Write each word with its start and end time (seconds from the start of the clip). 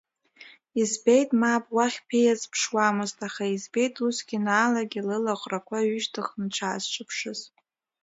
Избеит 0.81 1.29
мап, 1.41 1.63
уахь 1.75 1.99
ԥиа 2.07 2.33
сызԥшуамызт 2.39 3.17
аха, 3.27 3.45
избеит 3.55 3.95
усгьы 4.05 4.37
Наалагьы 4.45 5.01
лыла 5.07 5.33
ӷрақәа 5.41 5.77
ҩышьҭыхны 5.87 6.45
дшаасҿаԥшыз. 6.51 7.39